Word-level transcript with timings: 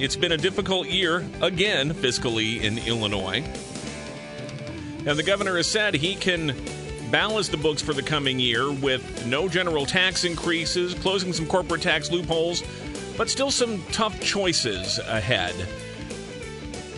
It's 0.00 0.14
been 0.14 0.30
a 0.30 0.36
difficult 0.36 0.86
year, 0.86 1.24
again, 1.42 1.92
fiscally 1.92 2.62
in 2.62 2.78
Illinois. 2.78 3.42
And 5.04 5.18
the 5.18 5.24
governor 5.24 5.56
has 5.56 5.66
said 5.66 5.94
he 5.94 6.14
can 6.14 6.54
balance 7.10 7.48
the 7.48 7.56
books 7.56 7.82
for 7.82 7.92
the 7.92 8.02
coming 8.02 8.38
year 8.38 8.70
with 8.70 9.26
no 9.26 9.48
general 9.48 9.86
tax 9.86 10.22
increases, 10.22 10.94
closing 10.94 11.32
some 11.32 11.46
corporate 11.46 11.82
tax 11.82 12.12
loopholes, 12.12 12.62
but 13.16 13.28
still 13.28 13.50
some 13.50 13.82
tough 13.90 14.20
choices 14.20 14.98
ahead 15.00 15.56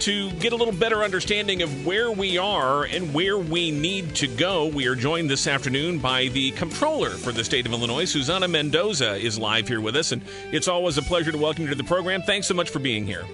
to 0.01 0.31
get 0.33 0.53
a 0.53 0.57
little 0.57 0.73
better 0.73 1.03
understanding 1.03 1.63
of 1.63 1.87
where 1.87 2.11
we 2.11 2.39
are 2.39 2.85
and 2.85 3.13
where 3.13 3.39
we 3.39 3.71
need 3.71 4.15
to 4.17 4.27
go, 4.27 4.67
we 4.67 4.87
are 4.87 4.95
joined 4.95 5.29
this 5.29 5.47
afternoon 5.47 5.99
by 5.99 6.29
the 6.29 6.53
comptroller 6.53 7.11
for 7.11 7.33
the 7.33 7.45
state 7.45 7.67
of 7.67 7.73
Illinois, 7.73 8.07
Susana 8.07 8.49
Mendoza, 8.49 9.17
is 9.17 9.39
live 9.39 9.69
here 9.69 9.81
with 9.81 9.97
us. 9.97 10.13
And 10.13 10.23
it's 10.53 10.69
always 10.69 10.97
a 10.97 11.03
pleasure 11.03 11.33
to 11.33 11.39
welcome 11.39 11.65
you 11.65 11.71
to 11.71 11.77
the 11.77 11.85
program. 11.85 12.23
Thanks 12.23 12.47
so 12.47 12.55
much 12.55 12.71
for 12.71 12.79
being 12.79 13.05
here. 13.05 13.25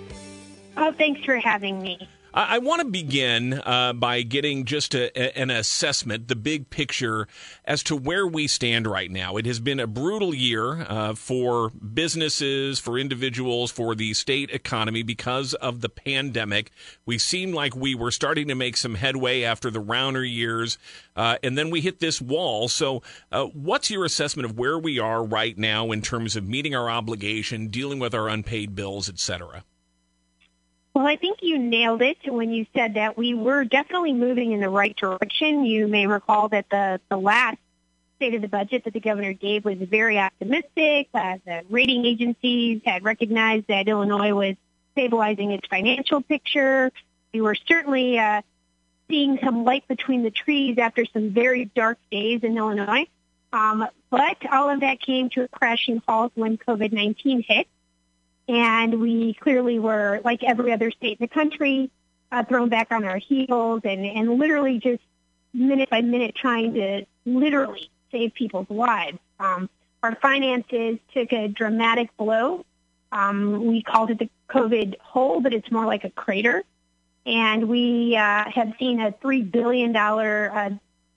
Oh, 0.76 0.92
thanks 0.92 1.24
for 1.24 1.36
having 1.38 1.80
me. 1.80 2.08
I, 2.36 2.56
I 2.56 2.58
want 2.58 2.82
to 2.82 2.86
begin 2.86 3.54
uh, 3.64 3.94
by 3.94 4.22
getting 4.22 4.66
just 4.66 4.94
a, 4.94 5.10
a, 5.18 5.36
an 5.40 5.50
assessment, 5.50 6.28
the 6.28 6.36
big 6.36 6.68
picture 6.68 7.26
as 7.64 7.82
to 7.84 7.96
where 7.96 8.26
we 8.26 8.46
stand 8.46 8.86
right 8.86 9.10
now. 9.10 9.38
It 9.38 9.46
has 9.46 9.58
been 9.58 9.80
a 9.80 9.86
brutal 9.86 10.34
year 10.34 10.82
uh, 10.82 11.14
for 11.14 11.70
businesses, 11.70 12.78
for 12.78 12.98
individuals, 12.98 13.70
for 13.70 13.94
the 13.94 14.12
state 14.12 14.50
economy 14.50 15.02
because 15.02 15.54
of 15.54 15.80
the 15.80 15.88
pandemic. 15.88 16.70
We 17.06 17.18
seemed 17.18 17.54
like 17.54 17.74
we 17.74 17.94
were 17.94 18.10
starting 18.10 18.48
to 18.48 18.54
make 18.54 18.76
some 18.76 18.96
headway 18.96 19.42
after 19.42 19.70
the 19.70 19.82
Rauner 19.82 20.30
years, 20.30 20.76
uh, 21.16 21.38
and 21.42 21.56
then 21.56 21.70
we 21.70 21.80
hit 21.80 22.00
this 22.00 22.20
wall. 22.20 22.68
So, 22.68 23.02
uh, 23.32 23.44
what's 23.46 23.90
your 23.90 24.04
assessment 24.04 24.44
of 24.44 24.58
where 24.58 24.78
we 24.78 24.98
are 24.98 25.24
right 25.24 25.56
now 25.56 25.90
in 25.90 26.02
terms 26.02 26.36
of 26.36 26.46
meeting 26.46 26.74
our 26.74 26.90
obligation, 26.90 27.68
dealing 27.68 27.98
with 27.98 28.14
our 28.14 28.28
unpaid 28.28 28.74
bills, 28.74 29.08
et 29.08 29.18
cetera? 29.18 29.64
Well, 30.96 31.06
I 31.06 31.16
think 31.16 31.40
you 31.42 31.58
nailed 31.58 32.00
it 32.00 32.16
when 32.24 32.50
you 32.50 32.64
said 32.74 32.94
that 32.94 33.18
we 33.18 33.34
were 33.34 33.64
definitely 33.64 34.14
moving 34.14 34.52
in 34.52 34.60
the 34.60 34.70
right 34.70 34.96
direction. 34.96 35.66
You 35.66 35.88
may 35.88 36.06
recall 36.06 36.48
that 36.48 36.70
the, 36.70 37.02
the 37.10 37.18
last 37.18 37.58
state 38.16 38.32
of 38.32 38.40
the 38.40 38.48
budget 38.48 38.84
that 38.84 38.94
the 38.94 39.00
governor 39.00 39.34
gave 39.34 39.66
was 39.66 39.76
very 39.76 40.18
optimistic. 40.18 41.08
Uh, 41.12 41.36
the 41.44 41.64
rating 41.68 42.06
agencies 42.06 42.80
had 42.86 43.04
recognized 43.04 43.66
that 43.66 43.88
Illinois 43.88 44.32
was 44.32 44.56
stabilizing 44.92 45.50
its 45.50 45.68
financial 45.68 46.22
picture. 46.22 46.90
We 47.34 47.42
were 47.42 47.56
certainly 47.56 48.18
uh, 48.18 48.40
seeing 49.10 49.38
some 49.44 49.64
light 49.64 49.86
between 49.88 50.22
the 50.22 50.30
trees 50.30 50.78
after 50.78 51.04
some 51.12 51.28
very 51.28 51.66
dark 51.66 51.98
days 52.10 52.40
in 52.42 52.56
Illinois. 52.56 53.06
Um, 53.52 53.86
but 54.08 54.38
all 54.50 54.70
of 54.70 54.80
that 54.80 55.02
came 55.02 55.28
to 55.34 55.42
a 55.42 55.48
crashing 55.48 56.00
halt 56.08 56.32
when 56.36 56.56
COVID-19 56.56 57.44
hit. 57.46 57.68
And 58.48 59.00
we 59.00 59.34
clearly 59.34 59.78
were, 59.78 60.20
like 60.24 60.44
every 60.44 60.72
other 60.72 60.90
state 60.90 61.18
in 61.18 61.24
the 61.24 61.28
country, 61.28 61.90
uh, 62.30 62.44
thrown 62.44 62.68
back 62.68 62.92
on 62.92 63.04
our 63.04 63.18
heels 63.18 63.80
and, 63.84 64.04
and 64.04 64.38
literally 64.38 64.78
just 64.78 65.02
minute 65.52 65.90
by 65.90 66.02
minute 66.02 66.34
trying 66.34 66.74
to 66.74 67.04
literally 67.24 67.90
save 68.12 68.34
people's 68.34 68.70
lives. 68.70 69.18
Um, 69.40 69.68
our 70.02 70.14
finances 70.16 70.98
took 71.12 71.32
a 71.32 71.48
dramatic 71.48 72.16
blow. 72.16 72.64
Um, 73.10 73.66
we 73.66 73.82
called 73.82 74.10
it 74.10 74.18
the 74.18 74.30
COVID 74.48 74.98
hole, 75.00 75.40
but 75.40 75.52
it's 75.52 75.70
more 75.70 75.86
like 75.86 76.04
a 76.04 76.10
crater. 76.10 76.62
And 77.24 77.68
we 77.68 78.16
uh, 78.16 78.44
have 78.50 78.74
seen 78.78 79.00
a 79.00 79.10
$3 79.10 79.50
billion 79.50 79.94
uh, 79.96 80.70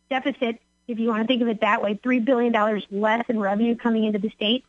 deficit, 0.10 0.60
if 0.88 0.98
you 0.98 1.08
want 1.10 1.22
to 1.22 1.28
think 1.28 1.44
of 1.44 1.48
it 1.48 1.62
that 1.62 1.84
way, 1.84 1.96
$3 1.96 2.26
billion 2.26 2.82
less 2.90 3.26
in 3.30 3.40
revenue 3.40 3.76
coming 3.76 4.06
into 4.06 4.18
the 4.18 4.30
state 4.32 4.66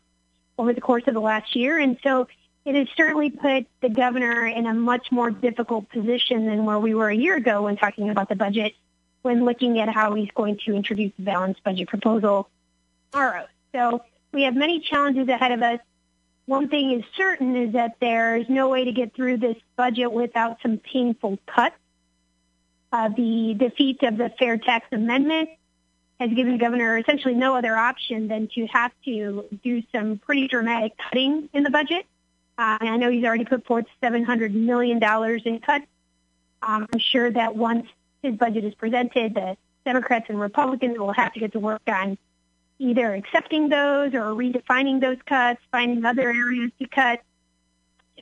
over 0.59 0.75
the 0.75 0.83
course 0.83 1.05
of 1.07 1.15
the 1.15 1.21
last 1.21 1.57
year. 1.57 1.79
And 1.79 1.99
so 2.03 2.29
it 2.65 2.75
has 2.75 2.89
certainly 2.97 3.31
put 3.31 3.67
the 3.81 3.89
governor 3.89 4.47
in 4.47 4.67
a 4.67 4.75
much 4.75 5.11
more 5.11 5.31
difficult 5.31 5.89
position 5.89 6.47
than 6.47 6.65
where 6.65 6.79
we 6.79 6.95
were 6.95 7.09
a 7.09 7.15
year 7.15 7.37
ago 7.37 7.63
when 7.63 7.77
talking 7.77 8.11
about 8.11 8.29
the 8.29 8.37
budget, 8.37 8.75
when 9.23 9.45
looking 9.45 9.79
at 9.81 9.89
how 9.89 10.15
he's 10.15 10.31
going 10.35 10.59
to 10.67 10.75
introduce 10.75 11.13
the 11.17 11.23
balanced 11.25 11.65
budget 11.65 11.89
proposal 11.89 12.49
tomorrow. 13.11 13.47
So 13.73 14.03
we 14.33 14.43
have 14.43 14.55
many 14.55 14.81
challenges 14.81 15.29
ahead 15.29 15.53
of 15.53 15.63
us. 15.63 15.81
One 16.47 16.69
thing 16.69 16.93
is 16.93 17.05
certain 17.17 17.57
is 17.57 17.73
that 17.73 17.97
there's 18.01 18.49
no 18.49 18.69
way 18.69 18.85
to 18.85 18.93
get 18.93 19.15
through 19.15 19.39
this 19.39 19.57
budget 19.77 20.13
without 20.13 20.59
some 20.63 20.79
painful 20.79 21.39
cuts. 21.47 21.77
Uh, 22.93 23.09
the 23.09 23.55
defeat 23.55 24.03
of 24.03 24.17
the 24.17 24.31
fair 24.39 24.59
tax 24.59 24.87
amendment 24.91 25.49
has 26.19 26.31
given 26.31 26.53
the 26.53 26.59
governor 26.59 26.99
essentially 26.99 27.35
no 27.35 27.55
other 27.55 27.77
option 27.77 28.29
than 28.29 28.49
to 28.49 28.67
have 28.67 28.93
to 29.05 29.45
do 29.63 29.83
some 29.93 30.19
pretty 30.19 30.49
dramatic 30.49 30.93
cutting 30.99 31.49
in 31.53 31.63
the 31.63 31.71
budget. 31.71 32.05
Uh, 32.59 32.79
I 32.81 32.97
know 32.97 33.11
he's 33.11 33.25
already 33.25 33.45
put 33.45 33.67
forth 33.67 33.87
$700 34.03 34.53
million 34.53 35.03
in 35.45 35.61
cuts. 35.61 35.87
Um, 36.63 36.87
I'm 36.93 36.99
sure 36.99 37.31
that 37.31 37.57
once 37.57 37.87
his 38.23 38.37
budget 38.37 38.65
is 38.65 38.75
presented, 38.75 39.35
the 39.35 39.57
Democrats 39.85 40.27
and 40.29 40.39
Republicans 40.39 40.99
will 40.99 41.13
have 41.13 41.33
to 41.33 41.41
get 41.41 41.53
to 41.53 41.61
work 41.61 41.83
on 41.87 42.19
either 42.79 43.15
accepting 43.15 43.69
those 43.69 44.15
or 44.15 44.33
redefining 44.35 45.01
those 45.01 45.19
cuts, 45.27 45.61
finding 45.71 46.05
other 46.05 46.29
areas 46.31 46.71
to 46.79 46.89
cut. 46.89 47.21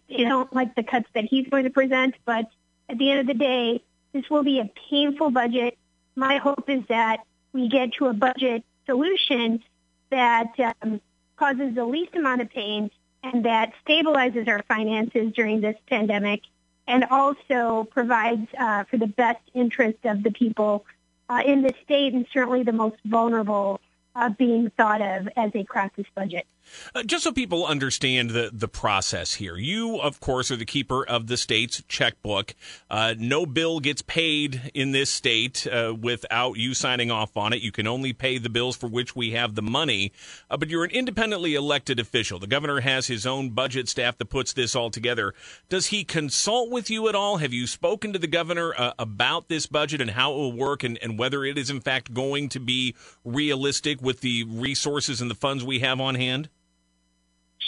They 0.08 0.24
don't 0.24 0.52
like 0.52 0.74
the 0.74 0.82
cuts 0.82 1.08
that 1.14 1.24
he's 1.24 1.48
going 1.48 1.64
to 1.64 1.70
present, 1.70 2.14
but 2.24 2.46
at 2.88 2.98
the 2.98 3.10
end 3.10 3.20
of 3.20 3.26
the 3.26 3.34
day, 3.34 3.82
this 4.12 4.28
will 4.30 4.42
be 4.42 4.60
a 4.60 4.70
painful 4.90 5.30
budget. 5.30 5.76
My 6.16 6.38
hope 6.38 6.68
is 6.68 6.82
that 6.88 7.20
we 7.52 7.68
get 7.68 7.92
to 7.94 8.06
a 8.06 8.12
budget 8.12 8.64
solution 8.86 9.62
that 10.10 10.54
um, 10.82 11.00
causes 11.36 11.74
the 11.74 11.84
least 11.84 12.14
amount 12.14 12.40
of 12.40 12.50
pain 12.50 12.90
and 13.22 13.44
that 13.44 13.72
stabilizes 13.86 14.48
our 14.48 14.62
finances 14.64 15.32
during 15.34 15.60
this 15.60 15.76
pandemic 15.88 16.42
and 16.86 17.04
also 17.10 17.86
provides 17.90 18.46
uh, 18.58 18.84
for 18.84 18.96
the 18.96 19.06
best 19.06 19.42
interest 19.54 19.98
of 20.04 20.22
the 20.22 20.30
people 20.30 20.84
uh, 21.28 21.42
in 21.44 21.62
the 21.62 21.74
state 21.84 22.14
and 22.14 22.26
certainly 22.32 22.62
the 22.62 22.72
most 22.72 22.96
vulnerable 23.04 23.80
uh, 24.16 24.30
being 24.30 24.70
thought 24.70 25.02
of 25.02 25.28
as 25.36 25.50
a 25.54 25.64
crisis 25.64 26.06
budget. 26.14 26.46
Uh, 26.94 27.02
just 27.02 27.24
so 27.24 27.32
people 27.32 27.66
understand 27.66 28.30
the, 28.30 28.50
the 28.52 28.68
process 28.68 29.34
here, 29.34 29.56
you, 29.56 29.98
of 30.00 30.20
course, 30.20 30.50
are 30.50 30.56
the 30.56 30.64
keeper 30.64 31.06
of 31.06 31.26
the 31.26 31.36
state's 31.36 31.82
checkbook. 31.88 32.54
Uh, 32.90 33.14
no 33.18 33.46
bill 33.46 33.80
gets 33.80 34.02
paid 34.02 34.70
in 34.74 34.92
this 34.92 35.10
state 35.10 35.66
uh, 35.66 35.94
without 35.98 36.56
you 36.56 36.74
signing 36.74 37.10
off 37.10 37.36
on 37.36 37.52
it. 37.52 37.62
You 37.62 37.72
can 37.72 37.86
only 37.86 38.12
pay 38.12 38.38
the 38.38 38.48
bills 38.48 38.76
for 38.76 38.88
which 38.88 39.14
we 39.14 39.32
have 39.32 39.54
the 39.54 39.62
money. 39.62 40.12
Uh, 40.50 40.56
but 40.56 40.68
you're 40.68 40.84
an 40.84 40.90
independently 40.90 41.54
elected 41.54 41.98
official. 42.00 42.38
The 42.38 42.46
governor 42.46 42.80
has 42.80 43.06
his 43.06 43.26
own 43.26 43.50
budget 43.50 43.88
staff 43.88 44.18
that 44.18 44.26
puts 44.26 44.52
this 44.52 44.74
all 44.74 44.90
together. 44.90 45.34
Does 45.68 45.86
he 45.86 46.04
consult 46.04 46.70
with 46.70 46.90
you 46.90 47.08
at 47.08 47.14
all? 47.14 47.38
Have 47.38 47.52
you 47.52 47.66
spoken 47.66 48.12
to 48.12 48.18
the 48.18 48.26
governor 48.26 48.74
uh, 48.76 48.92
about 48.98 49.48
this 49.48 49.66
budget 49.66 50.00
and 50.00 50.10
how 50.10 50.32
it 50.32 50.36
will 50.36 50.52
work 50.52 50.84
and, 50.84 50.98
and 51.02 51.18
whether 51.18 51.44
it 51.44 51.58
is, 51.58 51.70
in 51.70 51.80
fact, 51.80 52.14
going 52.14 52.48
to 52.50 52.60
be 52.60 52.94
realistic 53.24 54.00
with 54.00 54.20
the 54.20 54.44
resources 54.44 55.20
and 55.20 55.30
the 55.30 55.34
funds 55.34 55.64
we 55.64 55.80
have 55.80 56.00
on 56.00 56.14
hand? 56.14 56.48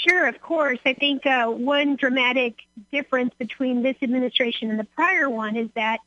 Sure, 0.09 0.27
of 0.27 0.41
course. 0.41 0.79
I 0.87 0.95
think 0.95 1.27
uh, 1.27 1.49
one 1.49 1.97
dramatic 1.97 2.57
difference 2.91 3.35
between 3.39 3.83
this 3.83 3.97
administration 4.01 4.71
and 4.71 4.79
the 4.79 4.85
prior 4.85 5.29
one 5.29 5.57
is 5.57 5.69
that 5.75 6.01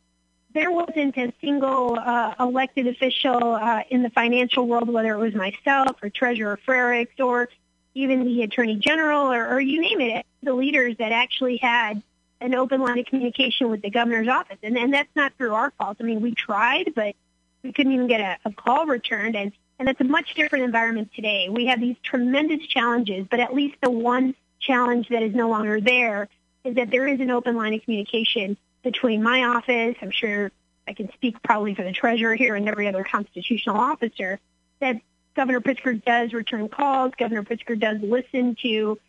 there 0.53 0.71
wasn't 0.71 1.15
a 1.17 1.31
single 1.41 1.97
uh, 1.99 2.33
elected 2.39 2.87
official 2.87 3.53
uh, 3.53 3.83
in 3.89 4.01
the 4.01 4.09
financial 4.09 4.67
world, 4.67 4.89
whether 4.89 5.13
it 5.13 5.19
was 5.19 5.35
myself 5.35 5.97
or 6.01 6.09
Treasurer 6.09 6.59
Frerichs 6.67 7.19
or 7.19 7.49
even 7.93 8.23
the 8.25 8.41
Attorney 8.41 8.77
General 8.77 9.31
or, 9.31 9.47
or 9.47 9.59
you 9.59 9.81
name 9.81 10.01
it, 10.01 10.25
the 10.41 10.53
leaders 10.53 10.95
that 10.97 11.11
actually 11.11 11.57
had 11.57 12.01
an 12.41 12.55
open 12.55 12.81
line 12.81 12.97
of 12.97 13.05
communication 13.05 13.69
with 13.69 13.81
the 13.81 13.91
governor's 13.91 14.27
office. 14.27 14.57
And, 14.63 14.77
and 14.77 14.93
that's 14.93 15.15
not 15.15 15.33
through 15.37 15.53
our 15.53 15.71
fault. 15.77 15.97
I 15.99 16.03
mean, 16.03 16.21
we 16.21 16.33
tried, 16.33 16.93
but 16.95 17.15
we 17.61 17.71
couldn't 17.71 17.93
even 17.93 18.07
get 18.07 18.21
a, 18.21 18.49
a 18.49 18.51
call 18.51 18.87
returned. 18.87 19.35
And 19.35 19.51
and 19.79 19.89
it's 19.89 19.99
a 20.01 20.05
much 20.05 20.35
different 20.35 20.65
environment 20.65 21.11
today. 21.15 21.49
We 21.49 21.65
have 21.67 21.79
these 21.79 21.95
tremendous 22.03 22.65
challenges, 22.67 23.27
but 23.29 23.39
at 23.39 23.53
least 23.53 23.75
the 23.81 23.89
one 23.89 24.35
challenge 24.59 25.09
that 25.09 25.23
is 25.23 25.33
no 25.33 25.49
longer 25.49 25.81
there 25.81 26.29
is 26.63 26.75
that 26.75 26.89
there 26.89 27.07
is 27.07 27.19
an 27.19 27.31
open 27.31 27.55
line 27.55 27.73
of 27.73 27.83
communication 27.83 28.57
between 28.83 29.23
my 29.23 29.43
office, 29.43 29.95
I'm 30.01 30.11
sure 30.11 30.51
I 30.87 30.93
can 30.93 31.11
speak 31.13 31.41
probably 31.43 31.73
for 31.75 31.83
the 31.83 31.93
treasurer 31.93 32.35
here 32.35 32.55
and 32.55 32.67
every 32.67 32.87
other 32.87 33.03
constitutional 33.03 33.77
officer, 33.77 34.39
that 34.79 34.97
Governor 35.35 35.61
Pritzker 35.61 36.03
does 36.03 36.33
return 36.33 36.69
calls. 36.69 37.13
Governor 37.17 37.43
Pritzker 37.43 37.79
does 37.79 38.01
listen 38.01 38.55
to 38.61 38.99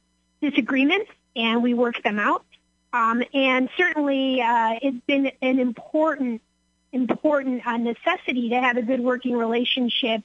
disagreements, 0.40 1.10
and 1.36 1.62
we 1.62 1.74
work 1.74 2.02
them 2.02 2.18
out. 2.18 2.44
Um, 2.92 3.24
and 3.34 3.68
certainly, 3.76 4.40
uh, 4.40 4.78
it's 4.80 5.04
been 5.06 5.32
an 5.42 5.58
important, 5.58 6.40
important 6.92 7.66
uh, 7.66 7.76
necessity 7.76 8.50
to 8.50 8.60
have 8.60 8.76
a 8.76 8.82
good 8.82 9.00
working 9.00 9.36
relationship 9.36 10.22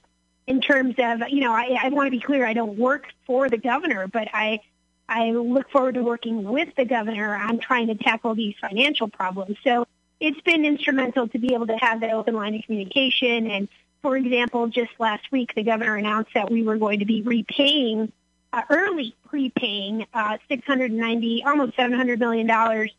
in 0.50 0.62
terms 0.62 0.96
of, 0.98 1.30
you 1.30 1.42
know, 1.42 1.54
I, 1.54 1.78
I 1.84 1.90
want 1.90 2.08
to 2.08 2.12
be 2.12 2.20
clear, 2.20 2.46
I 2.46 2.54
don't 2.54 2.76
work 2.78 3.06
for 3.28 3.50
the 3.50 3.58
governor, 3.58 4.08
but 4.08 4.28
I, 4.34 4.60
I 5.08 5.30
look 5.30 5.70
forward 5.70 5.94
to 5.94 6.02
working 6.02 6.44
with 6.44 6.76
the 6.76 6.86
governor 6.86 7.36
on 7.36 7.60
trying 7.60 7.88
to 7.88 7.96
tackle 7.96 8.34
these 8.34 8.56
financial 8.60 9.08
problems. 9.08 9.58
So 9.64 9.86
it's 10.20 10.42
been 10.42 10.66
instrumental 10.66 11.28
to 11.28 11.38
be 11.38 11.54
able 11.54 11.68
to 11.68 11.78
have 11.78 12.02
that 12.02 12.12
open 12.12 12.34
line 12.34 12.56
of 12.56 12.64
communication. 12.64 13.46
And 13.46 13.70
for 14.02 14.18
example, 14.18 14.68
just 14.68 14.90
last 14.98 15.32
week, 15.32 15.54
the 15.54 15.62
governor 15.62 15.96
announced 15.96 16.32
that 16.34 16.50
we 16.50 16.64
were 16.64 16.78
going 16.78 17.00
to 17.00 17.06
be 17.06 17.22
repaying 17.22 18.12
uh, 18.52 18.64
early 18.72 19.16
prepaying 19.28 20.08
uh, 20.16 20.40
690, 20.48 21.44
almost 21.46 21.76
700 21.76 22.20
million 22.20 22.48
dollars 22.48 22.92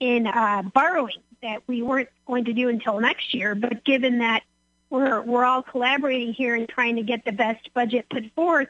in 0.00 0.26
uh, 0.26 0.62
borrowing 0.74 1.22
that 1.40 1.62
we 1.68 1.82
weren't 1.82 2.08
going 2.26 2.46
to 2.46 2.52
do 2.52 2.68
until 2.68 2.98
next 2.98 3.32
year. 3.32 3.54
But 3.54 3.84
given 3.84 4.18
that 4.18 4.42
we're 4.90 5.22
we're 5.22 5.44
all 5.44 5.62
collaborating 5.62 6.32
here 6.32 6.54
and 6.54 6.68
trying 6.68 6.96
to 6.96 7.02
get 7.02 7.24
the 7.24 7.32
best 7.32 7.72
budget 7.72 8.06
put 8.10 8.30
forth, 8.34 8.68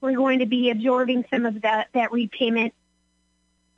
we're 0.00 0.16
going 0.16 0.40
to 0.40 0.46
be 0.46 0.70
absorbing 0.70 1.24
some 1.30 1.46
of 1.46 1.62
that 1.62 1.88
that 1.92 2.10
repayment 2.12 2.74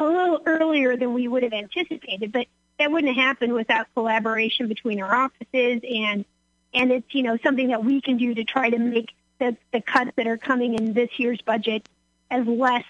a 0.00 0.04
little 0.04 0.40
earlier 0.46 0.96
than 0.96 1.12
we 1.12 1.28
would 1.28 1.42
have 1.42 1.52
anticipated. 1.52 2.32
But 2.32 2.46
that 2.78 2.90
wouldn't 2.90 3.16
happen 3.16 3.52
without 3.52 3.86
collaboration 3.94 4.68
between 4.68 5.02
our 5.02 5.14
offices 5.14 5.82
and 5.88 6.24
and 6.72 6.92
it's 6.92 7.14
you 7.14 7.22
know 7.22 7.36
something 7.42 7.68
that 7.68 7.84
we 7.84 8.00
can 8.00 8.16
do 8.16 8.34
to 8.34 8.44
try 8.44 8.70
to 8.70 8.78
make 8.78 9.12
the, 9.38 9.56
the 9.72 9.80
cuts 9.80 10.12
that 10.16 10.26
are 10.26 10.38
coming 10.38 10.74
in 10.74 10.92
this 10.92 11.10
year's 11.18 11.40
budget 11.42 11.88
as 12.30 12.46
less 12.46 12.84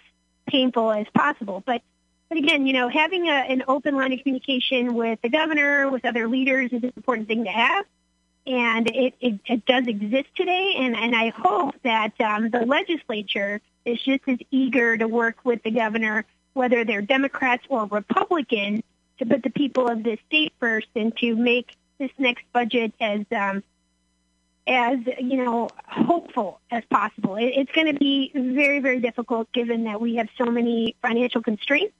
painful 0.46 0.90
as 0.90 1.06
possible. 1.14 1.62
But 1.64 1.82
but 2.28 2.38
again, 2.38 2.66
you 2.66 2.72
know, 2.72 2.88
having 2.88 3.28
a, 3.28 3.32
an 3.32 3.64
open 3.68 3.94
line 3.94 4.12
of 4.12 4.20
communication 4.20 4.94
with 4.94 5.20
the 5.22 5.28
governor, 5.28 5.90
with 5.90 6.04
other 6.04 6.28
leaders, 6.28 6.72
is 6.72 6.82
an 6.82 6.92
important 6.96 7.28
thing 7.28 7.44
to 7.44 7.50
have, 7.50 7.84
and 8.46 8.90
it, 8.90 9.14
it, 9.20 9.40
it 9.46 9.66
does 9.66 9.86
exist 9.86 10.28
today. 10.34 10.74
And 10.78 10.96
and 10.96 11.14
I 11.14 11.30
hope 11.30 11.74
that 11.82 12.20
um, 12.20 12.50
the 12.50 12.66
legislature 12.66 13.60
is 13.84 14.00
just 14.00 14.22
as 14.26 14.38
eager 14.50 14.96
to 14.96 15.08
work 15.08 15.36
with 15.44 15.62
the 15.62 15.70
governor, 15.70 16.24
whether 16.54 16.84
they're 16.84 17.02
Democrats 17.02 17.64
or 17.68 17.86
Republicans, 17.86 18.82
to 19.18 19.26
put 19.26 19.42
the 19.42 19.50
people 19.50 19.88
of 19.88 20.02
this 20.02 20.18
state 20.26 20.52
first 20.58 20.88
and 20.94 21.16
to 21.18 21.36
make 21.36 21.76
this 21.98 22.10
next 22.18 22.44
budget 22.52 22.92
as 23.00 23.20
um, 23.30 23.62
as 24.66 24.98
you 25.18 25.44
know 25.44 25.68
hopeful 25.86 26.60
as 26.70 26.84
possible. 26.90 27.36
It, 27.36 27.52
it's 27.56 27.72
going 27.72 27.92
to 27.92 27.98
be 27.98 28.32
very 28.34 28.80
very 28.80 29.00
difficult 29.00 29.52
given 29.52 29.84
that 29.84 30.00
we 30.00 30.16
have 30.16 30.28
so 30.36 30.46
many 30.46 30.96
financial 31.00 31.42
constraints, 31.42 31.94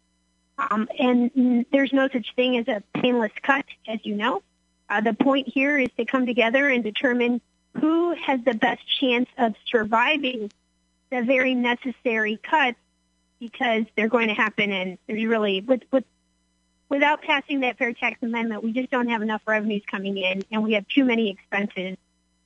um, 0.59 0.89
and 0.99 1.67
there's 1.71 1.93
no 1.93 2.09
such 2.09 2.35
thing 2.35 2.57
as 2.57 2.67
a 2.67 2.83
painless 2.95 3.33
cut, 3.43 3.65
as 3.87 4.01
you 4.03 4.17
know. 4.17 4.43
Uh, 4.89 5.01
the 5.01 5.15
point 5.15 5.49
here 5.49 5.79
is 5.79 5.89
to 5.97 6.05
come 6.05 6.27
together 6.27 6.69
and 6.69 6.85
determine 6.85 7.41
who 7.81 8.15
has 8.15 8.41
the 8.45 8.55
best 8.55 8.83
chance 9.01 9.29
of 9.39 9.55
surviving 9.67 10.51
the 11.11 11.23
very 11.23 11.55
necessary 11.55 12.37
cuts 12.37 12.79
because 13.39 13.85
they're 13.97 14.09
going 14.09 14.29
to 14.29 14.35
happen. 14.35 14.71
And 14.71 14.99
really 15.09 15.61
with 15.61 15.83
with 15.91 16.05
without 16.89 17.23
passing 17.23 17.61
that 17.61 17.79
fair 17.79 17.93
tax 17.95 18.23
amendment 18.23 18.63
we 18.63 18.73
just 18.73 18.91
don't 18.91 19.09
have 19.09 19.23
enough 19.23 19.41
revenues 19.47 19.83
coming 19.87 20.19
in 20.19 20.45
and 20.51 20.63
we 20.63 20.75
have 20.75 20.87
too 20.89 21.05
many 21.05 21.31
expenses. 21.31 21.97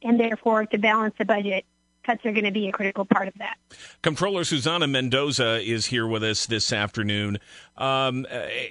And 0.03 0.21
therefore 0.21 0.67
to 0.67 0.79
balance 0.79 1.15
the 1.19 1.25
budget, 1.25 1.65
cuts 2.07 2.25
are 2.25 2.33
going 2.33 2.45
to 2.45 2.53
be 2.53 2.69
a 2.69 2.73
critical 2.73 3.05
part 3.05 3.29
of 3.29 3.35
that. 3.39 3.57
Comptroller 4.03 4.45
Susana 4.45 4.87
Mendoza 4.87 5.61
is 5.61 5.87
here 5.87 6.07
with 6.07 6.23
us 6.23 6.47
this 6.47 6.73
afternoon, 6.73 7.39
um, 7.77 8.27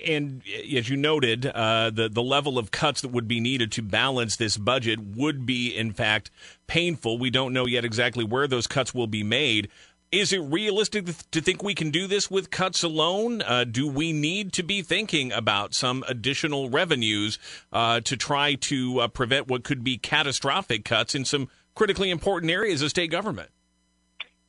and 0.05 0.41
as 0.75 0.89
you 0.89 0.95
noted, 0.95 1.45
uh, 1.45 1.89
the 1.89 2.09
the 2.09 2.23
level 2.23 2.57
of 2.57 2.71
cuts 2.71 3.01
that 3.01 3.09
would 3.09 3.27
be 3.27 3.39
needed 3.39 3.71
to 3.73 3.81
balance 3.81 4.37
this 4.37 4.57
budget 4.57 4.99
would 4.99 5.45
be, 5.45 5.75
in 5.75 5.91
fact, 5.91 6.31
painful. 6.67 7.17
We 7.17 7.29
don't 7.29 7.53
know 7.53 7.65
yet 7.65 7.85
exactly 7.85 8.23
where 8.23 8.47
those 8.47 8.67
cuts 8.67 8.93
will 8.93 9.07
be 9.07 9.23
made. 9.23 9.69
Is 10.11 10.31
it 10.31 10.39
realistic 10.39 11.07
to 11.31 11.41
think 11.41 11.61
we 11.61 11.75
can 11.75 11.91
do 11.91 12.07
this 12.07 12.31
with 12.31 12.49
cuts 12.49 12.83
alone? 12.83 13.41
Uh, 13.41 13.65
do 13.65 13.85
we 13.87 14.13
need 14.13 14.53
to 14.53 14.63
be 14.63 14.81
thinking 14.81 15.33
about 15.33 15.73
some 15.73 16.05
additional 16.07 16.69
revenues 16.69 17.37
uh, 17.73 17.99
to 18.01 18.15
try 18.15 18.55
to 18.55 19.01
uh, 19.01 19.07
prevent 19.09 19.47
what 19.47 19.63
could 19.63 19.83
be 19.83 19.97
catastrophic 19.97 20.85
cuts 20.85 21.15
in 21.15 21.25
some 21.25 21.49
critically 21.75 22.09
important 22.09 22.51
areas 22.51 22.81
of 22.81 22.89
state 22.89 23.11
government? 23.11 23.49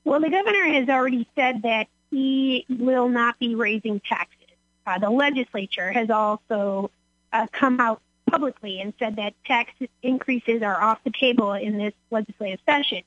Well, 0.04 0.20
the 0.20 0.30
governor 0.30 0.64
has 0.72 0.88
already 0.88 1.28
said 1.34 1.62
that 1.62 1.88
he 2.10 2.64
will 2.68 3.08
not 3.08 3.38
be 3.38 3.54
raising 3.54 4.00
taxes. 4.00 4.46
Uh, 4.86 4.98
the 4.98 5.10
legislature 5.10 5.90
has 5.90 6.10
also 6.10 6.90
uh, 7.32 7.46
come 7.52 7.80
out 7.80 8.00
publicly 8.30 8.80
and 8.80 8.92
said 8.98 9.16
that 9.16 9.34
tax 9.44 9.72
increases 10.02 10.62
are 10.62 10.80
off 10.80 11.02
the 11.04 11.10
table 11.10 11.52
in 11.52 11.76
this 11.76 11.92
legislative 12.10 12.60
session. 12.66 13.02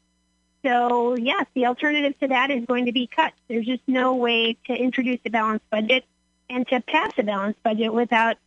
So 0.63 1.15
yes, 1.15 1.45
the 1.53 1.67
alternative 1.67 2.19
to 2.19 2.27
that 2.27 2.51
is 2.51 2.65
going 2.65 2.85
to 2.85 2.91
be 2.91 3.07
cuts. 3.07 3.35
There's 3.47 3.65
just 3.65 3.83
no 3.87 4.15
way 4.15 4.57
to 4.65 4.73
introduce 4.73 5.19
a 5.25 5.29
balanced 5.29 5.69
budget 5.69 6.03
and 6.49 6.67
to 6.67 6.81
pass 6.81 7.13
a 7.17 7.23
balanced 7.23 7.63
budget 7.63 7.93
without 7.93 8.37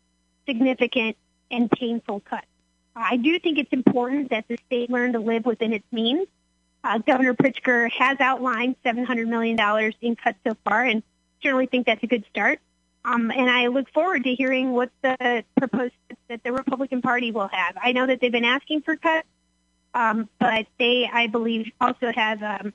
significant 0.46 1.16
and 1.50 1.70
painful 1.70 2.20
cuts. 2.20 2.46
I 2.94 3.16
do 3.16 3.38
think 3.38 3.58
it's 3.58 3.72
important 3.72 4.30
that 4.30 4.46
the 4.48 4.58
state 4.66 4.90
learn 4.90 5.12
to 5.14 5.20
live 5.20 5.46
within 5.46 5.72
its 5.72 5.86
means. 5.90 6.26
Uh, 6.84 6.98
Governor 6.98 7.34
Pritzker 7.34 7.90
has 7.92 8.20
outlined 8.20 8.76
$700 8.84 9.26
million 9.28 9.58
in 10.00 10.16
cuts 10.16 10.38
so 10.46 10.56
far, 10.64 10.84
and 10.84 11.02
certainly 11.42 11.66
think 11.66 11.86
that's 11.86 12.02
a 12.02 12.06
good 12.06 12.24
start. 12.30 12.60
Um, 13.04 13.30
and 13.30 13.50
I 13.50 13.68
look 13.68 13.90
forward 13.92 14.24
to 14.24 14.34
hearing 14.34 14.72
what 14.72 14.90
the 15.02 15.44
proposed 15.56 15.94
that 16.28 16.42
the 16.44 16.52
Republican 16.52 17.02
Party 17.02 17.32
will 17.32 17.48
have. 17.48 17.76
I 17.82 17.92
know 17.92 18.06
that 18.06 18.20
they've 18.20 18.32
been 18.32 18.44
asking 18.44 18.82
for 18.82 18.96
cuts. 18.96 19.26
Um, 19.94 20.28
but 20.38 20.66
they, 20.78 21.08
I 21.12 21.26
believe, 21.26 21.70
also 21.80 22.12
have 22.12 22.42
um, 22.42 22.72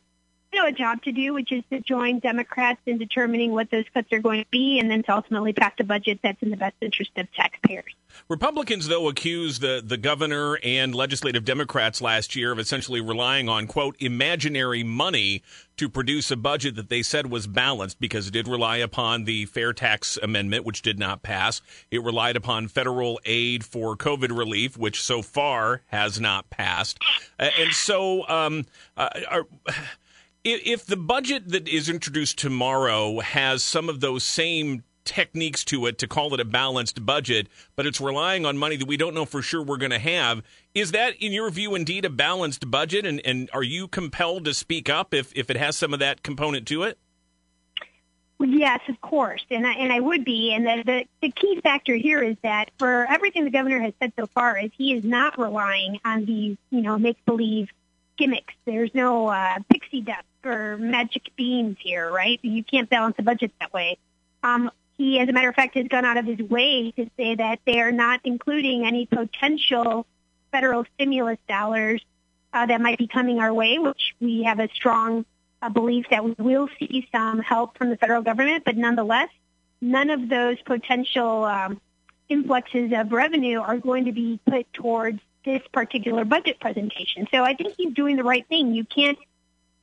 you 0.53 0.59
know 0.59 0.67
a 0.67 0.71
job 0.71 1.01
to 1.03 1.11
do, 1.11 1.33
which 1.33 1.51
is 1.51 1.63
to 1.69 1.79
join 1.81 2.19
Democrats 2.19 2.79
in 2.85 2.97
determining 2.97 3.51
what 3.51 3.69
those 3.69 3.85
cuts 3.93 4.11
are 4.11 4.19
going 4.19 4.41
to 4.41 4.49
be, 4.49 4.79
and 4.79 4.89
then 4.89 5.03
to 5.03 5.13
ultimately 5.13 5.53
pass 5.53 5.73
a 5.79 5.83
budget 5.83 6.19
that's 6.23 6.41
in 6.41 6.49
the 6.49 6.57
best 6.57 6.75
interest 6.81 7.11
of 7.17 7.31
taxpayers. 7.33 7.93
Republicans, 8.29 8.87
though, 8.87 9.07
accused 9.07 9.61
the, 9.61 9.81
the 9.83 9.97
governor 9.97 10.57
and 10.63 10.95
legislative 10.95 11.45
Democrats 11.45 12.01
last 12.01 12.35
year 12.35 12.51
of 12.51 12.59
essentially 12.59 13.01
relying 13.01 13.47
on, 13.47 13.67
quote, 13.67 13.95
imaginary 13.99 14.83
money 14.83 15.43
to 15.77 15.87
produce 15.87 16.31
a 16.31 16.35
budget 16.35 16.75
that 16.75 16.89
they 16.89 17.03
said 17.03 17.29
was 17.29 17.45
balanced 17.45 17.99
because 17.99 18.27
it 18.27 18.31
did 18.31 18.47
rely 18.47 18.77
upon 18.77 19.25
the 19.25 19.45
fair 19.45 19.73
tax 19.73 20.17
amendment, 20.23 20.65
which 20.65 20.81
did 20.81 20.97
not 20.97 21.21
pass. 21.21 21.61
It 21.91 22.03
relied 22.03 22.35
upon 22.35 22.67
federal 22.67 23.19
aid 23.25 23.63
for 23.63 23.95
COVID 23.95 24.35
relief, 24.35 24.77
which 24.77 25.01
so 25.03 25.21
far 25.21 25.83
has 25.87 26.19
not 26.19 26.49
passed. 26.49 26.97
And 27.37 27.71
so, 27.73 28.27
um, 28.27 28.65
uh, 28.95 29.09
are 29.29 29.45
if 30.47 30.85
the 30.85 30.97
budget 30.97 31.49
that 31.49 31.67
is 31.67 31.89
introduced 31.89 32.37
tomorrow 32.37 33.19
has 33.19 33.63
some 33.63 33.89
of 33.89 33.99
those 33.99 34.23
same 34.23 34.83
techniques 35.03 35.63
to 35.65 35.85
it 35.85 35.97
to 35.97 36.07
call 36.07 36.33
it 36.33 36.39
a 36.39 36.45
balanced 36.45 37.05
budget, 37.05 37.47
but 37.75 37.85
it's 37.85 38.01
relying 38.01 38.45
on 38.45 38.57
money 38.57 38.75
that 38.75 38.87
we 38.87 38.97
don't 38.97 39.13
know 39.13 39.25
for 39.25 39.41
sure 39.41 39.63
we're 39.63 39.77
going 39.77 39.91
to 39.91 39.99
have. 39.99 40.43
Is 40.73 40.91
that, 40.91 41.15
in 41.21 41.31
your 41.31 41.49
view, 41.49 41.75
indeed 41.75 42.05
a 42.05 42.09
balanced 42.09 42.69
budget? 42.69 43.05
And, 43.05 43.21
and 43.25 43.49
are 43.53 43.63
you 43.63 43.87
compelled 43.87 44.45
to 44.45 44.53
speak 44.53 44.89
up 44.89 45.13
if, 45.13 45.31
if 45.35 45.49
it 45.49 45.57
has 45.57 45.77
some 45.77 45.93
of 45.93 45.99
that 45.99 46.23
component 46.23 46.67
to 46.67 46.83
it? 46.83 46.97
Yes, 48.39 48.81
of 48.87 49.01
course, 49.01 49.43
and 49.49 49.65
I, 49.65 49.73
and 49.73 49.91
I 49.91 49.99
would 49.99 50.23
be. 50.23 50.53
And 50.53 50.65
the, 50.65 50.83
the, 50.85 51.05
the 51.21 51.31
key 51.31 51.59
factor 51.61 51.95
here 51.95 52.21
is 52.21 52.35
that 52.43 52.69
for 52.77 53.07
everything 53.09 53.45
the 53.45 53.49
governor 53.49 53.79
has 53.79 53.93
said 53.99 54.13
so 54.15 54.27
far, 54.27 54.59
is 54.59 54.69
he 54.77 54.93
is 54.93 55.03
not 55.03 55.39
relying 55.39 55.99
on 56.05 56.25
these, 56.25 56.57
you 56.69 56.81
know, 56.81 56.99
make 56.99 57.17
believe 57.25 57.69
gimmicks. 58.17 58.53
There's 58.65 58.93
no 58.93 59.27
uh, 59.27 59.59
pixie 59.69 60.01
dust 60.01 60.23
or 60.43 60.77
magic 60.77 61.31
beans 61.35 61.77
here, 61.79 62.11
right? 62.11 62.39
You 62.41 62.63
can't 62.63 62.89
balance 62.89 63.15
a 63.19 63.23
budget 63.23 63.51
that 63.59 63.73
way. 63.73 63.97
Um, 64.43 64.71
he, 64.97 65.19
as 65.19 65.29
a 65.29 65.33
matter 65.33 65.49
of 65.49 65.55
fact, 65.55 65.75
has 65.75 65.87
gone 65.87 66.05
out 66.05 66.17
of 66.17 66.25
his 66.25 66.39
way 66.39 66.91
to 66.91 67.09
say 67.17 67.35
that 67.35 67.59
they 67.65 67.79
are 67.79 67.91
not 67.91 68.21
including 68.23 68.85
any 68.85 69.05
potential 69.05 70.05
federal 70.51 70.85
stimulus 70.95 71.37
dollars 71.47 72.01
uh, 72.53 72.65
that 72.65 72.81
might 72.81 72.97
be 72.97 73.07
coming 73.07 73.39
our 73.39 73.53
way, 73.53 73.77
which 73.77 74.15
we 74.19 74.43
have 74.43 74.59
a 74.59 74.69
strong 74.73 75.25
uh, 75.61 75.69
belief 75.69 76.05
that 76.09 76.23
we 76.23 76.33
will 76.39 76.69
see 76.79 77.07
some 77.11 77.39
help 77.39 77.77
from 77.77 77.89
the 77.89 77.97
federal 77.97 78.21
government. 78.21 78.63
But 78.65 78.77
nonetheless, 78.77 79.29
none 79.81 80.09
of 80.09 80.29
those 80.29 80.59
potential 80.61 81.43
um, 81.43 81.81
influxes 82.29 82.91
of 82.95 83.11
revenue 83.11 83.59
are 83.59 83.77
going 83.77 84.05
to 84.05 84.11
be 84.11 84.39
put 84.49 84.71
towards 84.73 85.19
this 85.47 85.63
particular 85.71 86.25
budget 86.25 86.59
presentation. 86.59 87.27
So 87.31 87.43
I 87.43 87.55
think 87.55 87.73
he's 87.77 87.93
doing 87.93 88.17
the 88.17 88.23
right 88.23 88.47
thing. 88.47 88.75
You 88.75 88.83
can't 88.83 89.17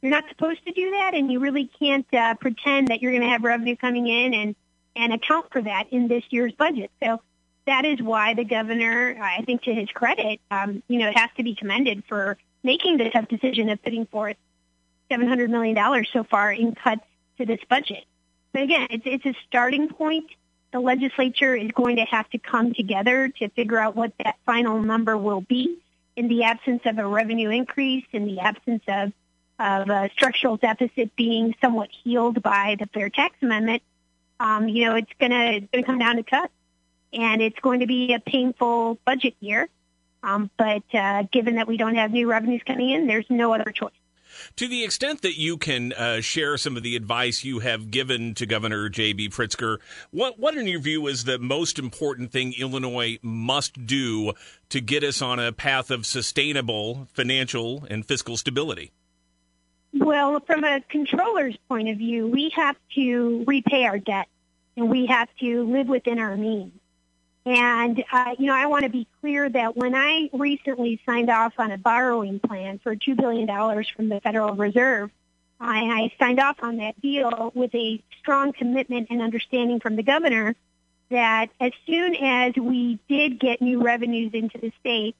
you're 0.03 0.11
not 0.11 0.29
supposed 0.29 0.63
to 0.67 0.73
do 0.73 0.91
that, 0.91 1.15
and 1.15 1.33
you 1.33 1.41
really 1.41 1.71
can't 1.79 2.07
uh, 2.13 2.35
pretend 2.35 2.89
that 2.89 3.01
you're 3.01 3.11
going 3.11 3.23
to 3.23 3.29
have 3.31 3.43
revenue 3.43 3.75
coming 3.75 4.07
in 4.07 4.35
and 4.35 4.55
and 4.95 5.15
account 5.15 5.47
for 5.51 5.63
that 5.63 5.87
in 5.93 6.09
this 6.09 6.23
year's 6.29 6.53
budget. 6.53 6.91
So 7.03 7.23
that 7.67 7.87
is 7.87 8.03
why 8.03 8.35
the 8.35 8.45
governor, 8.45 9.17
I 9.21 9.43
think, 9.43 9.63
to 9.63 9.75
his 9.75 9.89
credit, 9.89 10.41
um, 10.51 10.83
you 10.89 10.99
know, 10.99 11.09
it 11.09 11.17
has 11.17 11.31
to 11.39 11.43
be 11.43 11.55
commended 11.55 12.05
for 12.07 12.37
making 12.63 12.99
the 12.99 13.11
tough 13.11 13.29
decision 13.29 13.71
of 13.71 13.83
putting 13.83 14.05
forth 14.07 14.37
$700 15.11 15.49
million 15.49 16.05
so 16.13 16.23
far 16.23 16.53
in 16.53 16.75
cuts 16.75 17.05
to 17.39 17.47
this 17.47 17.61
budget. 17.69 18.05
But 18.53 18.63
again, 18.63 18.87
it's, 18.91 19.03
it's 19.07 19.27
a 19.27 19.35
starting 19.49 19.89
point. 19.89 20.27
The 20.75 20.81
legislature 20.81 21.55
is 21.55 21.71
going 21.71 21.97
to 21.97 22.05
have 22.05 22.29
to 22.31 22.39
come 22.39 22.75
together 22.75 23.29
to 23.39 23.49
figure 23.49 23.79
out 23.79 23.97
what 23.97 24.13
that 24.23 24.37
final 24.45 24.83
number 24.83 25.17
will 25.17 25.41
be 25.41 25.79
in 26.17 26.29
the 26.29 26.43
absence 26.43 26.83
of 26.85 26.99
a 26.99 27.07
revenue 27.07 27.49
increase, 27.49 28.05
in 28.13 28.27
the 28.27 28.41
absence 28.41 28.83
of, 28.89 29.13
of 29.59 29.89
a 29.89 30.11
structural 30.13 30.59
deficit 30.59 31.17
being 31.17 31.55
somewhat 31.63 31.89
healed 32.03 32.43
by 32.43 32.77
the 32.79 32.87
Fair 32.87 33.09
Tax 33.09 33.37
Amendment 33.41 33.83
um, 34.41 34.69
you 34.69 34.87
know, 34.87 34.97
it's 34.97 35.13
gonna 35.19 35.53
it's 35.53 35.67
gonna 35.73 35.85
come 35.85 35.99
down 35.99 36.17
to 36.17 36.23
cuts, 36.23 36.53
and 37.13 37.41
it's 37.41 37.59
going 37.61 37.81
to 37.81 37.87
be 37.87 38.13
a 38.15 38.21
painful 38.21 38.99
budget 39.05 39.35
year. 39.41 39.69
Um, 40.23 40.51
but 40.57 40.83
uh, 40.93 41.25
given 41.31 41.57
that 41.57 41.69
we 41.69 41.77
don't 41.77 41.95
have 41.97 42.11
new 42.11 42.29
revenues 42.29 42.63
coming 42.67 42.91
in, 42.91 43.07
there's 43.07 43.27
no 43.29 43.55
other 43.55 43.71
choice. 43.71 43.93
To 44.57 44.69
the 44.69 44.85
extent 44.85 45.23
that 45.23 45.39
you 45.39 45.57
can 45.57 45.93
uh, 45.93 46.21
share 46.21 46.57
some 46.57 46.77
of 46.77 46.83
the 46.83 46.97
advice 46.97 47.45
you 47.45 47.61
have 47.61 47.91
given 47.91 48.35
to 48.35 48.47
Governor 48.47 48.89
J.B. 48.89 49.31
Pritzker, 49.31 49.79
what, 50.11 50.39
what 50.39 50.57
in 50.57 50.67
your 50.67 50.81
view 50.81 51.07
is 51.07 51.25
the 51.25 51.39
most 51.39 51.79
important 51.79 52.33
thing 52.33 52.55
Illinois 52.59 53.19
must 53.23 53.87
do 53.87 54.33
to 54.69 54.81
get 54.81 55.05
us 55.05 55.23
on 55.23 55.39
a 55.39 55.53
path 55.53 55.91
of 55.91 56.07
sustainable 56.07 57.09
financial 57.13 57.87
and 57.91 58.07
fiscal 58.07 58.37
stability? 58.37 58.93
Well, 59.93 60.41
from 60.41 60.65
a 60.65 60.81
comptroller's 60.91 61.57
point 61.69 61.89
of 61.89 61.99
view, 61.99 62.27
we 62.27 62.51
have 62.57 62.77
to 62.97 63.45
repay 63.47 63.85
our 63.85 63.99
debt 63.99 64.27
and 64.77 64.91
we 64.91 65.07
have 65.07 65.29
to 65.41 65.65
live 65.65 65.89
within 65.89 66.19
our 66.19 66.37
means. 66.37 66.73
And, 67.47 68.03
uh, 68.11 68.35
you 68.39 68.47
know, 68.47 68.55
I 68.55 68.67
want 68.67 68.85
to 68.85 68.91
be 68.91 69.07
clear 69.21 69.49
that 69.51 69.77
when 69.77 69.95
I 69.95 70.31
recently 70.33 71.01
signed 71.05 71.29
off 71.29 71.53
on 71.59 71.71
a 71.71 71.79
borrowing 71.79 72.41
plan 72.41 72.79
for 72.79 72.97
$2 72.97 73.17
billion 73.17 73.47
from 73.95 74.09
the 74.09 74.21
Federal 74.21 74.55
Reserve, 74.55 75.11
I, 75.61 75.85
I 75.85 76.13
signed 76.19 76.41
off 76.41 76.57
on 76.63 76.79
that 76.79 77.01
deal 77.01 77.53
with 77.55 77.75
a 77.75 78.03
strong 78.19 78.53
commitment 78.53 79.09
and 79.11 79.21
understanding 79.21 79.81
from 79.81 79.97
the 79.97 80.03
governor 80.03 80.57
that 81.11 81.51
as 81.61 81.73
soon 81.87 82.17
as 82.17 82.55
we 82.57 82.99
did 83.09 83.39
get 83.39 83.61
new 83.61 83.83
revenues 83.83 84.33
into 84.33 84.59
the 84.59 84.73
state, 84.81 85.15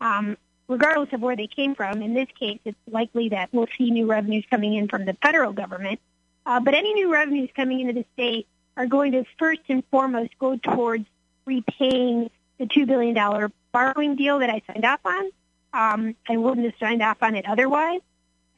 um, 0.00 0.36
regardless 0.68 1.12
of 1.12 1.20
where 1.20 1.34
they 1.34 1.48
came 1.48 1.74
from, 1.74 2.02
in 2.02 2.14
this 2.14 2.28
case, 2.38 2.60
it's 2.64 2.78
likely 2.88 3.30
that 3.30 3.48
we'll 3.52 3.66
see 3.76 3.90
new 3.90 4.06
revenues 4.06 4.44
coming 4.48 4.74
in 4.74 4.86
from 4.86 5.04
the 5.04 5.14
federal 5.14 5.52
government. 5.52 6.00
Uh, 6.46 6.60
but 6.60 6.74
any 6.74 6.94
new 6.94 7.12
revenues 7.12 7.50
coming 7.54 7.80
into 7.80 7.92
the 7.92 8.04
state 8.14 8.46
are 8.76 8.86
going 8.86 9.12
to 9.12 9.24
first 9.38 9.60
and 9.68 9.82
foremost 9.90 10.30
go 10.38 10.56
towards 10.56 11.04
repaying 11.48 12.30
the 12.58 12.66
$2 12.66 12.86
billion 12.86 13.50
borrowing 13.72 14.14
deal 14.14 14.38
that 14.38 14.50
I 14.50 14.62
signed 14.66 14.84
off 14.84 15.00
on. 15.04 15.30
Um, 15.72 16.14
I 16.28 16.36
wouldn't 16.36 16.64
have 16.64 16.74
signed 16.78 17.02
off 17.02 17.22
on 17.22 17.34
it 17.34 17.46
otherwise. 17.48 18.00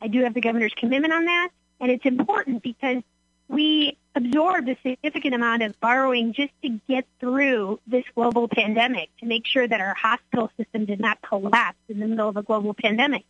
I 0.03 0.09
do 0.09 0.23
have 0.25 0.35
the 0.35 0.41
governor's 0.41 0.75
commitment 0.75 1.13
on 1.13 1.25
that. 1.25 1.51
And 1.81 1.91
it's 1.91 2.05
important 2.05 2.63
because 2.63 3.03
we 3.49 3.97
absorbed 4.15 4.69
a 4.69 4.77
significant 4.83 5.35
amount 5.35 5.63
of 5.63 5.79
borrowing 5.81 6.33
just 6.33 6.53
to 6.63 6.81
get 6.89 7.07
through 7.19 7.81
this 7.87 8.05
global 8.15 8.49
pandemic, 8.49 9.09
to 9.19 9.27
make 9.27 9.47
sure 9.47 9.67
that 9.67 9.81
our 9.81 9.95
hospital 9.95 10.51
system 10.57 10.85
did 10.85 11.01
not 11.01 11.21
collapse 11.23 11.79
in 11.89 12.01
the 12.01 12.07
middle 12.07 12.29
of 12.29 12.37
a 12.37 12.43
global 12.43 12.75
pandemic. 12.75 13.25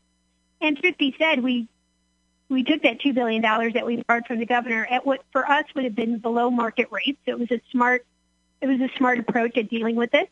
And 0.60 0.76
truth 0.76 0.98
be 0.98 1.14
said, 1.18 1.42
we 1.42 1.68
we 2.48 2.64
took 2.64 2.82
that 2.82 3.00
$2 3.00 3.14
billion 3.14 3.40
that 3.42 3.86
we 3.86 4.02
borrowed 4.02 4.26
from 4.26 4.40
the 4.40 4.46
governor 4.46 4.84
at 4.90 5.06
what 5.06 5.22
for 5.30 5.48
us 5.48 5.64
would 5.74 5.84
have 5.84 5.94
been 5.94 6.18
below 6.18 6.50
market 6.50 6.88
rates. 6.90 7.18
So 7.24 7.32
it 7.32 7.38
was 7.38 7.50
a 7.52 7.60
smart 7.70 8.04
it 8.60 8.66
was 8.66 8.80
a 8.80 8.88
smart 8.96 9.18
approach 9.18 9.56
at 9.56 9.68
dealing 9.68 9.96
with 9.96 10.10
this. 10.10 10.28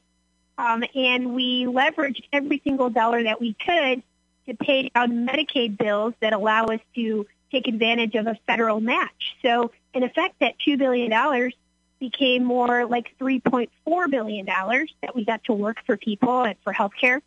Um, 0.56 0.84
and 0.94 1.34
we 1.34 1.64
leveraged 1.64 2.24
every 2.32 2.60
single 2.64 2.90
dollar 2.90 3.22
that 3.22 3.40
we 3.40 3.54
could 3.54 4.02
to 4.46 4.54
pay 4.54 4.90
down 4.94 5.26
Medicaid 5.26 5.78
bills 5.78 6.14
that 6.20 6.32
allow 6.32 6.66
us 6.66 6.80
to 6.96 7.26
take 7.52 7.68
advantage 7.68 8.14
of 8.14 8.26
a 8.26 8.36
federal 8.46 8.80
match. 8.80 9.36
So 9.42 9.70
in 9.94 10.02
effect, 10.02 10.40
that 10.40 10.54
$2 10.66 10.78
billion 10.78 11.52
became 12.00 12.44
more 12.44 12.86
like 12.86 13.14
$3.4 13.20 14.10
billion 14.10 14.46
that 14.46 15.14
we 15.14 15.24
got 15.24 15.44
to 15.44 15.52
work 15.52 15.78
for 15.86 15.96
people 15.96 16.42
and 16.42 16.56
for 16.64 16.72
healthcare. 16.72 17.20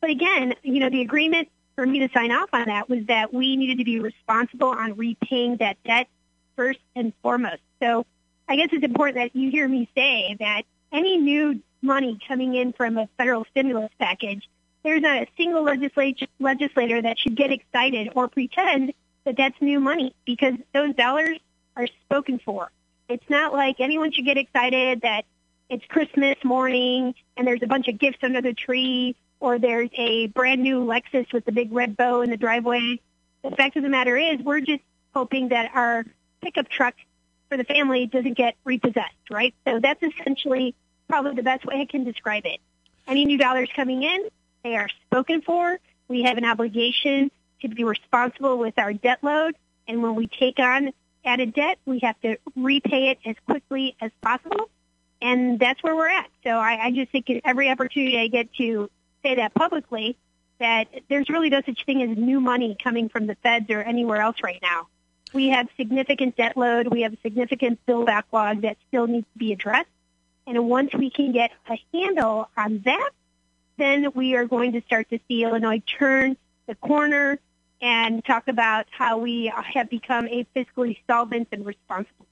But 0.00 0.10
again, 0.10 0.54
you 0.62 0.80
know, 0.80 0.90
the 0.90 1.02
agreement 1.02 1.48
for 1.74 1.86
me 1.86 2.00
to 2.00 2.08
sign 2.12 2.32
off 2.32 2.50
on 2.52 2.66
that 2.66 2.88
was 2.88 3.06
that 3.06 3.32
we 3.32 3.56
needed 3.56 3.78
to 3.78 3.84
be 3.84 4.00
responsible 4.00 4.68
on 4.68 4.96
repaying 4.96 5.56
that 5.58 5.82
debt 5.84 6.08
first 6.56 6.80
and 6.94 7.12
foremost. 7.22 7.62
So 7.82 8.06
I 8.50 8.56
guess 8.56 8.70
it's 8.72 8.84
important 8.84 9.14
that 9.14 9.36
you 9.36 9.48
hear 9.48 9.68
me 9.68 9.88
say 9.94 10.36
that 10.40 10.62
any 10.90 11.18
new 11.18 11.60
money 11.82 12.18
coming 12.26 12.56
in 12.56 12.72
from 12.72 12.98
a 12.98 13.08
federal 13.16 13.46
stimulus 13.52 13.92
package, 14.00 14.50
there's 14.82 15.02
not 15.02 15.22
a 15.22 15.26
single 15.36 15.62
legislator 15.62 17.00
that 17.02 17.16
should 17.16 17.36
get 17.36 17.52
excited 17.52 18.10
or 18.16 18.26
pretend 18.26 18.92
that 19.24 19.36
that's 19.36 19.54
new 19.60 19.78
money 19.78 20.16
because 20.24 20.54
those 20.74 20.96
dollars 20.96 21.38
are 21.76 21.86
spoken 22.04 22.40
for. 22.44 22.72
It's 23.08 23.30
not 23.30 23.52
like 23.52 23.76
anyone 23.78 24.10
should 24.10 24.24
get 24.24 24.36
excited 24.36 25.02
that 25.02 25.26
it's 25.68 25.84
Christmas 25.86 26.34
morning 26.42 27.14
and 27.36 27.46
there's 27.46 27.62
a 27.62 27.68
bunch 27.68 27.86
of 27.86 28.00
gifts 28.00 28.18
under 28.22 28.42
the 28.42 28.52
tree 28.52 29.14
or 29.38 29.60
there's 29.60 29.90
a 29.96 30.26
brand 30.26 30.60
new 30.60 30.84
Lexus 30.84 31.32
with 31.32 31.44
the 31.44 31.52
big 31.52 31.72
red 31.72 31.96
bow 31.96 32.22
in 32.22 32.30
the 32.30 32.36
driveway. 32.36 32.98
The 33.44 33.52
fact 33.52 33.76
of 33.76 33.84
the 33.84 33.88
matter 33.88 34.16
is 34.16 34.40
we're 34.40 34.60
just 34.60 34.82
hoping 35.14 35.50
that 35.50 35.70
our 35.72 36.04
pickup 36.42 36.68
truck 36.68 36.96
for 37.50 37.56
the 37.56 37.64
family 37.64 38.06
doesn't 38.06 38.34
get 38.34 38.54
repossessed, 38.64 39.28
right? 39.30 39.54
So 39.66 39.80
that's 39.80 40.02
essentially 40.02 40.74
probably 41.08 41.34
the 41.34 41.42
best 41.42 41.66
way 41.66 41.80
I 41.80 41.84
can 41.84 42.04
describe 42.04 42.46
it. 42.46 42.60
Any 43.06 43.24
new 43.24 43.36
dollars 43.36 43.68
coming 43.74 44.02
in, 44.04 44.28
they 44.62 44.76
are 44.76 44.88
spoken 45.06 45.42
for. 45.42 45.78
We 46.08 46.22
have 46.22 46.38
an 46.38 46.44
obligation 46.44 47.30
to 47.60 47.68
be 47.68 47.84
responsible 47.84 48.56
with 48.56 48.78
our 48.78 48.92
debt 48.92 49.18
load. 49.22 49.56
And 49.88 50.02
when 50.02 50.14
we 50.14 50.28
take 50.28 50.58
on 50.60 50.92
added 51.24 51.52
debt, 51.52 51.78
we 51.84 51.98
have 52.02 52.18
to 52.20 52.38
repay 52.56 53.10
it 53.10 53.18
as 53.26 53.36
quickly 53.46 53.96
as 54.00 54.12
possible. 54.22 54.70
And 55.20 55.58
that's 55.58 55.82
where 55.82 55.94
we're 55.94 56.08
at. 56.08 56.28
So 56.44 56.50
I, 56.50 56.86
I 56.86 56.90
just 56.92 57.10
think 57.10 57.28
every 57.44 57.68
opportunity 57.68 58.18
I 58.18 58.28
get 58.28 58.54
to 58.54 58.88
say 59.22 59.34
that 59.34 59.52
publicly, 59.54 60.16
that 60.60 60.88
there's 61.08 61.28
really 61.28 61.50
no 61.50 61.60
such 61.66 61.84
thing 61.84 62.02
as 62.02 62.16
new 62.16 62.40
money 62.40 62.76
coming 62.82 63.08
from 63.08 63.26
the 63.26 63.34
feds 63.42 63.68
or 63.70 63.82
anywhere 63.82 64.20
else 64.20 64.36
right 64.42 64.60
now 64.62 64.86
we 65.32 65.48
have 65.48 65.68
significant 65.76 66.36
debt 66.36 66.56
load. 66.56 66.88
We 66.88 67.02
have 67.02 67.12
a 67.12 67.18
significant 67.22 67.84
bill 67.86 68.04
backlog 68.04 68.62
that 68.62 68.76
still 68.88 69.06
needs 69.06 69.26
to 69.32 69.38
be 69.38 69.52
addressed. 69.52 69.88
And 70.46 70.68
once 70.68 70.92
we 70.94 71.10
can 71.10 71.32
get 71.32 71.50
a 71.68 71.78
handle 71.92 72.48
on 72.56 72.82
that, 72.84 73.10
then 73.76 74.12
we 74.14 74.34
are 74.36 74.44
going 74.44 74.72
to 74.72 74.82
start 74.82 75.08
to 75.10 75.18
see 75.28 75.44
Illinois 75.44 75.82
turn 75.86 76.36
the 76.66 76.74
corner 76.74 77.38
and 77.80 78.24
talk 78.24 78.48
about 78.48 78.86
how 78.90 79.18
we 79.18 79.52
have 79.74 79.88
become 79.88 80.26
a 80.28 80.46
fiscally 80.54 80.98
solvent 81.08 81.48
and 81.52 81.64
responsible 81.64 82.26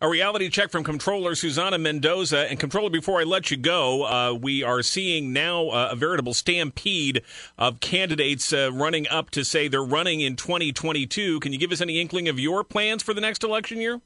a 0.00 0.08
reality 0.08 0.48
check 0.48 0.70
from 0.70 0.84
comptroller 0.84 1.34
Susana 1.34 1.78
Mendoza. 1.78 2.50
And, 2.50 2.58
comptroller, 2.58 2.90
before 2.90 3.20
I 3.20 3.24
let 3.24 3.50
you 3.50 3.56
go, 3.56 4.04
uh, 4.04 4.34
we 4.34 4.62
are 4.62 4.82
seeing 4.82 5.32
now 5.32 5.68
uh, 5.68 5.88
a 5.92 5.96
veritable 5.96 6.34
stampede 6.34 7.22
of 7.58 7.80
candidates 7.80 8.52
uh, 8.52 8.70
running 8.72 9.08
up 9.08 9.30
to 9.30 9.44
say 9.44 9.68
they're 9.68 9.82
running 9.82 10.20
in 10.20 10.36
2022. 10.36 11.40
Can 11.40 11.52
you 11.52 11.58
give 11.58 11.72
us 11.72 11.80
any 11.80 12.00
inkling 12.00 12.28
of 12.28 12.38
your 12.38 12.64
plans 12.64 13.02
for 13.02 13.14
the 13.14 13.20
next 13.20 13.44
election 13.44 13.80
year? 13.80 14.00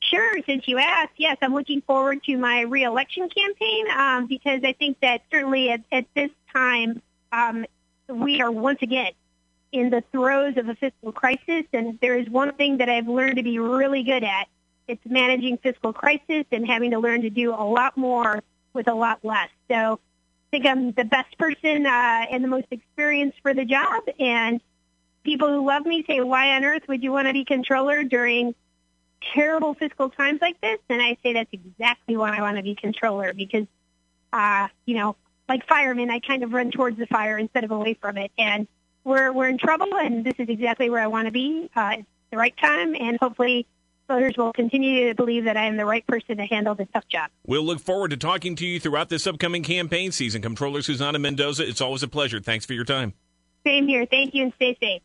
Sure. 0.00 0.34
Since 0.46 0.68
you 0.68 0.78
asked, 0.78 1.14
yes, 1.16 1.36
I'm 1.42 1.54
looking 1.54 1.82
forward 1.82 2.22
to 2.24 2.36
my 2.36 2.60
reelection 2.60 3.28
campaign 3.28 3.90
um, 3.90 4.26
because 4.26 4.60
I 4.62 4.72
think 4.72 5.00
that 5.00 5.22
certainly 5.30 5.70
at, 5.70 5.80
at 5.90 6.06
this 6.14 6.30
time 6.52 7.02
um, 7.32 7.66
we 8.08 8.40
are 8.40 8.50
once 8.50 8.78
again 8.82 9.12
in 9.72 9.90
the 9.90 10.02
throes 10.12 10.56
of 10.56 10.68
a 10.68 10.74
fiscal 10.74 11.12
crisis. 11.12 11.64
And 11.72 11.98
there 12.00 12.16
is 12.16 12.28
one 12.28 12.54
thing 12.54 12.78
that 12.78 12.88
I've 12.88 13.08
learned 13.08 13.36
to 13.36 13.42
be 13.42 13.58
really 13.58 14.04
good 14.04 14.22
at, 14.22 14.48
it's 14.88 15.04
managing 15.04 15.58
fiscal 15.58 15.92
crisis 15.92 16.44
and 16.52 16.66
having 16.66 16.92
to 16.92 16.98
learn 16.98 17.22
to 17.22 17.30
do 17.30 17.52
a 17.52 17.64
lot 17.64 17.96
more 17.96 18.42
with 18.72 18.88
a 18.88 18.94
lot 18.94 19.20
less. 19.24 19.48
So 19.68 19.74
I 19.94 20.50
think 20.50 20.66
I'm 20.66 20.92
the 20.92 21.04
best 21.04 21.36
person 21.38 21.86
uh, 21.86 22.26
and 22.30 22.44
the 22.44 22.48
most 22.48 22.66
experienced 22.70 23.38
for 23.42 23.52
the 23.52 23.64
job. 23.64 24.04
And 24.20 24.60
people 25.24 25.48
who 25.48 25.66
love 25.66 25.84
me 25.84 26.04
say, 26.06 26.20
why 26.20 26.56
on 26.56 26.64
earth 26.64 26.82
would 26.88 27.02
you 27.02 27.10
want 27.10 27.26
to 27.26 27.32
be 27.32 27.44
comptroller 27.44 28.04
during 28.04 28.54
terrible 29.34 29.74
fiscal 29.74 30.10
times 30.10 30.40
like 30.40 30.60
this? 30.60 30.78
And 30.88 31.02
I 31.02 31.16
say 31.22 31.32
that's 31.32 31.52
exactly 31.52 32.16
why 32.16 32.36
I 32.36 32.40
want 32.42 32.58
to 32.58 32.62
be 32.62 32.74
comptroller 32.74 33.32
because, 33.32 33.66
uh, 34.32 34.68
you 34.84 34.94
know, 34.94 35.16
like 35.48 35.66
firemen, 35.66 36.10
I 36.10 36.20
kind 36.20 36.42
of 36.42 36.52
run 36.52 36.70
towards 36.70 36.98
the 36.98 37.06
fire 37.06 37.38
instead 37.38 37.64
of 37.64 37.70
away 37.70 37.94
from 37.94 38.18
it. 38.18 38.30
And 38.38 38.68
we're, 39.04 39.32
we're 39.32 39.48
in 39.48 39.58
trouble, 39.58 39.94
and 39.94 40.24
this 40.24 40.34
is 40.38 40.48
exactly 40.48 40.90
where 40.90 41.00
I 41.00 41.06
want 41.06 41.26
to 41.26 41.32
be. 41.32 41.70
Uh, 41.74 41.96
it's 41.98 42.08
the 42.30 42.36
right 42.36 42.56
time, 42.56 42.96
and 42.96 43.16
hopefully 43.20 43.66
voters 44.08 44.34
will 44.36 44.52
continue 44.52 45.08
to 45.08 45.14
believe 45.14 45.44
that 45.44 45.56
I 45.56 45.66
am 45.66 45.76
the 45.76 45.84
right 45.84 46.06
person 46.06 46.36
to 46.38 46.44
handle 46.44 46.74
this 46.74 46.88
tough 46.92 47.08
job. 47.08 47.30
We'll 47.46 47.64
look 47.64 47.80
forward 47.80 48.10
to 48.10 48.16
talking 48.16 48.56
to 48.56 48.66
you 48.66 48.80
throughout 48.80 49.08
this 49.08 49.26
upcoming 49.26 49.62
campaign 49.62 50.12
season. 50.12 50.42
Comptroller 50.42 50.82
Susana 50.82 51.18
Mendoza, 51.18 51.68
it's 51.68 51.80
always 51.80 52.02
a 52.02 52.08
pleasure. 52.08 52.40
Thanks 52.40 52.66
for 52.66 52.72
your 52.72 52.84
time. 52.84 53.14
Same 53.64 53.88
here. 53.88 54.06
Thank 54.06 54.34
you 54.34 54.44
and 54.44 54.52
stay 54.54 54.76
safe. 54.80 55.02